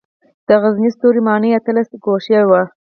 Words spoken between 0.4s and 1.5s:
د غزني ستوري ماڼۍ